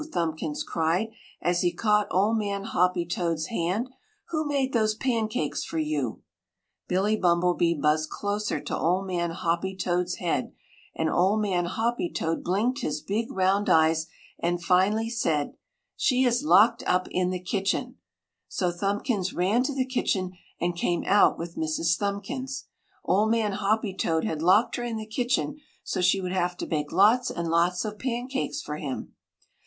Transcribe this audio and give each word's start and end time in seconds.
Thumbkins 0.03 0.63
cried 0.63 1.09
as 1.43 1.61
he 1.61 1.71
caught 1.71 2.07
Old 2.09 2.35
Man 2.35 2.63
Hoppy 2.63 3.05
toad's 3.05 3.49
hand. 3.53 3.87
"Who 4.29 4.47
made 4.47 4.73
those 4.73 4.95
pancakes 4.95 5.63
for 5.63 5.77
you?" 5.77 6.23
Billy 6.87 7.15
Bumblebee 7.15 7.75
buzzed 7.75 8.09
closer 8.09 8.59
to 8.61 8.75
Old 8.75 9.05
Man 9.05 9.29
Hoppy 9.29 9.75
toad's 9.75 10.15
head 10.15 10.53
and 10.95 11.07
Old 11.07 11.39
Man 11.39 11.65
Hoppy 11.65 12.09
toad 12.11 12.43
blinked 12.43 12.81
his 12.81 12.99
big 12.99 13.31
round 13.31 13.69
eyes 13.69 14.07
and 14.39 14.63
finally 14.63 15.07
said, 15.07 15.53
"She 15.95 16.23
is 16.23 16.41
locked 16.41 16.81
up 16.87 17.07
in 17.11 17.29
the 17.29 17.39
kitchen!" 17.39 17.97
So 18.47 18.71
Thumbkins 18.71 19.33
ran 19.35 19.61
to 19.65 19.75
the 19.75 19.85
kitchen 19.85 20.31
and 20.59 20.75
came 20.75 21.03
out 21.05 21.37
with 21.37 21.55
Mrs. 21.57 21.95
Thumbkins. 21.95 22.63
Old 23.05 23.29
Man 23.29 23.51
Hoppy 23.51 23.95
toad 23.95 24.23
had 24.23 24.41
locked 24.41 24.77
her 24.77 24.83
in 24.83 24.97
the 24.97 25.05
kitchen 25.05 25.57
so 25.83 26.01
she 26.01 26.19
would 26.19 26.33
have 26.33 26.57
to 26.57 26.65
bake 26.65 26.91
lots 26.91 27.29
and 27.29 27.47
lots 27.49 27.85
of 27.85 27.99
pancakes 27.99 28.63
for 28.63 28.77
him. 28.77 29.13